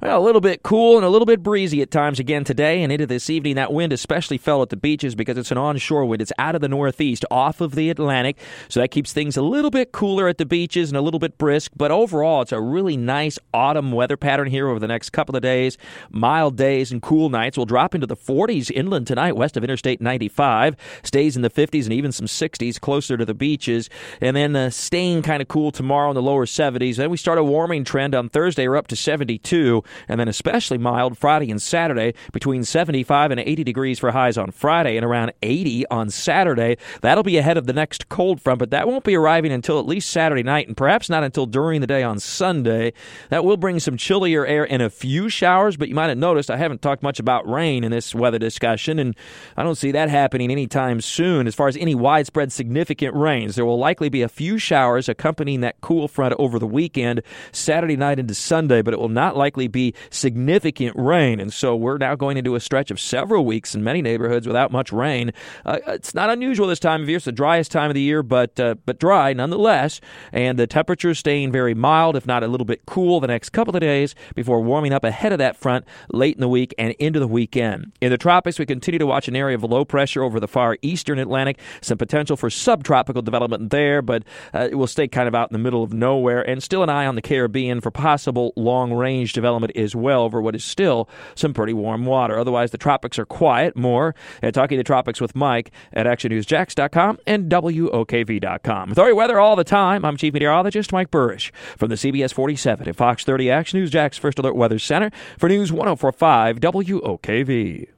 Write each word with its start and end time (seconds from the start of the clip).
Well, 0.00 0.16
a 0.16 0.22
little 0.22 0.40
bit 0.40 0.62
cool 0.62 0.96
and 0.96 1.04
a 1.04 1.08
little 1.08 1.26
bit 1.26 1.42
breezy 1.42 1.82
at 1.82 1.90
times 1.90 2.20
again 2.20 2.44
today 2.44 2.84
and 2.84 2.92
into 2.92 3.04
this 3.04 3.28
evening. 3.28 3.56
That 3.56 3.72
wind 3.72 3.92
especially 3.92 4.38
fell 4.38 4.62
at 4.62 4.68
the 4.68 4.76
beaches 4.76 5.16
because 5.16 5.36
it's 5.36 5.50
an 5.50 5.58
onshore 5.58 6.04
wind. 6.04 6.22
It's 6.22 6.30
out 6.38 6.54
of 6.54 6.60
the 6.60 6.68
northeast, 6.68 7.24
off 7.32 7.60
of 7.60 7.74
the 7.74 7.90
Atlantic. 7.90 8.38
So 8.68 8.78
that 8.78 8.92
keeps 8.92 9.12
things 9.12 9.36
a 9.36 9.42
little 9.42 9.72
bit 9.72 9.90
cooler 9.90 10.28
at 10.28 10.38
the 10.38 10.46
beaches 10.46 10.88
and 10.88 10.96
a 10.96 11.00
little 11.00 11.18
bit 11.18 11.36
brisk. 11.36 11.72
But 11.76 11.90
overall, 11.90 12.42
it's 12.42 12.52
a 12.52 12.60
really 12.60 12.96
nice 12.96 13.40
autumn 13.52 13.90
weather 13.90 14.16
pattern 14.16 14.46
here 14.46 14.68
over 14.68 14.78
the 14.78 14.86
next 14.86 15.10
couple 15.10 15.34
of 15.34 15.42
days. 15.42 15.76
Mild 16.12 16.56
days 16.56 16.92
and 16.92 17.02
cool 17.02 17.28
nights 17.28 17.58
will 17.58 17.66
drop 17.66 17.92
into 17.92 18.06
the 18.06 18.16
40s 18.16 18.70
inland 18.70 19.08
tonight, 19.08 19.34
west 19.34 19.56
of 19.56 19.64
Interstate 19.64 20.00
95. 20.00 20.76
Stays 21.02 21.34
in 21.34 21.42
the 21.42 21.50
50s 21.50 21.82
and 21.82 21.92
even 21.92 22.12
some 22.12 22.26
60s 22.26 22.80
closer 22.80 23.16
to 23.16 23.24
the 23.24 23.34
beaches. 23.34 23.90
And 24.20 24.36
then 24.36 24.54
uh, 24.54 24.70
staying 24.70 25.22
kind 25.22 25.42
of 25.42 25.48
cool 25.48 25.72
tomorrow 25.72 26.08
in 26.10 26.14
the 26.14 26.22
lower 26.22 26.46
70s. 26.46 26.94
Then 26.94 27.10
we 27.10 27.16
start 27.16 27.38
a 27.38 27.42
warming 27.42 27.82
trend 27.82 28.14
on 28.14 28.28
Thursday. 28.28 28.68
We're 28.68 28.76
up 28.76 28.86
to 28.86 28.94
72 28.96 29.82
and 30.08 30.18
then 30.18 30.28
especially 30.28 30.78
mild 30.78 31.18
Friday 31.18 31.50
and 31.50 31.60
Saturday 31.60 32.14
between 32.32 32.64
75 32.64 33.30
and 33.30 33.40
80 33.40 33.64
degrees 33.64 33.98
for 33.98 34.10
highs 34.10 34.38
on 34.38 34.50
Friday 34.50 34.96
and 34.96 35.04
around 35.04 35.32
80 35.42 35.86
on 35.88 36.10
Saturday. 36.10 36.76
That'll 37.00 37.24
be 37.24 37.38
ahead 37.38 37.56
of 37.56 37.66
the 37.66 37.72
next 37.72 38.08
cold 38.08 38.40
front, 38.40 38.58
but 38.58 38.70
that 38.70 38.86
won't 38.86 39.04
be 39.04 39.16
arriving 39.16 39.52
until 39.52 39.78
at 39.78 39.86
least 39.86 40.10
Saturday 40.10 40.42
night 40.42 40.68
and 40.68 40.76
perhaps 40.76 41.08
not 41.08 41.24
until 41.24 41.46
during 41.46 41.80
the 41.80 41.86
day 41.86 42.02
on 42.02 42.18
Sunday. 42.18 42.92
That 43.30 43.44
will 43.44 43.56
bring 43.56 43.80
some 43.80 43.96
chillier 43.96 44.46
air 44.46 44.70
and 44.70 44.82
a 44.82 44.90
few 44.90 45.28
showers, 45.28 45.76
but 45.76 45.88
you 45.88 45.94
might 45.94 46.08
have 46.08 46.18
noticed 46.18 46.50
I 46.50 46.56
haven't 46.56 46.82
talked 46.82 47.02
much 47.02 47.18
about 47.18 47.48
rain 47.48 47.84
in 47.84 47.90
this 47.90 48.14
weather 48.14 48.38
discussion, 48.38 48.98
and 48.98 49.16
I 49.56 49.62
don't 49.62 49.74
see 49.74 49.92
that 49.92 50.08
happening 50.08 50.50
anytime 50.50 51.00
soon 51.00 51.46
as 51.46 51.54
far 51.54 51.68
as 51.68 51.76
any 51.76 51.94
widespread 51.94 52.52
significant 52.52 53.14
rains. 53.14 53.56
There 53.56 53.64
will 53.64 53.78
likely 53.78 54.08
be 54.08 54.22
a 54.22 54.28
few 54.28 54.58
showers 54.58 55.08
accompanying 55.08 55.60
that 55.60 55.80
cool 55.80 56.08
front 56.08 56.34
over 56.38 56.58
the 56.58 56.66
weekend, 56.66 57.22
Saturday 57.52 57.96
night 57.96 58.18
into 58.18 58.34
Sunday, 58.34 58.82
but 58.82 58.94
it 58.94 59.00
will 59.00 59.08
not 59.08 59.36
likely 59.36 59.68
be 59.68 59.77
be 59.78 59.94
significant 60.10 60.96
rain. 60.96 61.38
And 61.38 61.52
so 61.52 61.76
we're 61.76 61.98
now 61.98 62.16
going 62.16 62.36
into 62.36 62.56
a 62.56 62.60
stretch 62.60 62.90
of 62.90 62.98
several 62.98 63.44
weeks 63.44 63.74
in 63.76 63.84
many 63.84 64.02
neighborhoods 64.02 64.46
without 64.46 64.72
much 64.72 64.92
rain. 64.92 65.32
Uh, 65.64 65.78
it's 65.86 66.14
not 66.14 66.30
unusual 66.30 66.66
this 66.66 66.80
time 66.80 67.02
of 67.02 67.08
year. 67.08 67.16
It's 67.16 67.24
the 67.24 67.32
driest 67.32 67.70
time 67.70 67.90
of 67.90 67.94
the 67.94 68.00
year, 68.00 68.22
but 68.22 68.58
uh, 68.58 68.74
but 68.86 68.98
dry 68.98 69.32
nonetheless. 69.32 70.00
And 70.32 70.58
the 70.58 70.66
temperatures 70.66 71.18
staying 71.18 71.52
very 71.52 71.74
mild, 71.74 72.16
if 72.16 72.26
not 72.26 72.42
a 72.42 72.48
little 72.48 72.64
bit 72.64 72.86
cool, 72.86 73.20
the 73.20 73.28
next 73.28 73.50
couple 73.50 73.74
of 73.74 73.80
days 73.80 74.14
before 74.34 74.60
warming 74.60 74.92
up 74.92 75.04
ahead 75.04 75.32
of 75.32 75.38
that 75.38 75.56
front 75.56 75.84
late 76.12 76.34
in 76.34 76.40
the 76.40 76.48
week 76.48 76.74
and 76.78 76.94
into 76.98 77.20
the 77.20 77.28
weekend. 77.28 77.92
In 78.00 78.10
the 78.10 78.18
tropics, 78.18 78.58
we 78.58 78.66
continue 78.66 78.98
to 78.98 79.06
watch 79.06 79.28
an 79.28 79.36
area 79.36 79.54
of 79.54 79.62
low 79.62 79.84
pressure 79.84 80.22
over 80.22 80.40
the 80.40 80.48
far 80.48 80.76
eastern 80.82 81.18
Atlantic. 81.18 81.58
Some 81.80 81.98
potential 81.98 82.36
for 82.36 82.50
subtropical 82.50 83.22
development 83.22 83.70
there, 83.70 84.02
but 84.02 84.24
uh, 84.52 84.68
it 84.70 84.74
will 84.74 84.86
stay 84.86 85.06
kind 85.06 85.28
of 85.28 85.34
out 85.34 85.50
in 85.50 85.54
the 85.54 85.62
middle 85.62 85.82
of 85.84 85.92
nowhere. 85.92 86.42
And 86.48 86.62
still 86.62 86.82
an 86.82 86.90
eye 86.90 87.06
on 87.06 87.14
the 87.14 87.22
Caribbean 87.22 87.80
for 87.80 87.90
possible 87.90 88.52
long 88.56 88.92
range 88.92 89.32
development 89.32 89.67
as 89.76 89.94
well 89.94 90.22
over 90.22 90.40
what 90.40 90.54
is 90.54 90.64
still 90.64 91.08
some 91.34 91.54
pretty 91.54 91.72
warm 91.72 92.06
water. 92.06 92.38
Otherwise, 92.38 92.70
the 92.70 92.78
tropics 92.78 93.18
are 93.18 93.26
quiet. 93.26 93.76
More 93.76 94.14
at 94.42 94.54
Talking 94.54 94.78
the 94.78 94.84
Tropics 94.84 95.20
with 95.20 95.34
Mike 95.34 95.70
at 95.92 96.06
ActionNewsJax.com 96.06 97.18
and 97.26 97.50
WOKV.com. 97.50 98.88
With 98.90 98.98
all 98.98 99.14
weather 99.16 99.40
all 99.40 99.56
the 99.56 99.64
time, 99.64 100.04
I'm 100.04 100.16
Chief 100.16 100.32
Meteorologist 100.32 100.92
Mike 100.92 101.10
Buresh 101.10 101.50
from 101.76 101.88
the 101.88 101.96
CBS 101.96 102.32
47 102.32 102.88
at 102.88 102.96
Fox 102.96 103.24
30 103.24 103.50
Action 103.50 103.80
News 103.80 103.90
Jax 103.90 104.18
First 104.18 104.38
Alert 104.38 104.56
Weather 104.56 104.78
Center 104.78 105.10
for 105.38 105.48
News 105.48 105.72
1045 105.72 106.60
WOKV. 106.60 107.97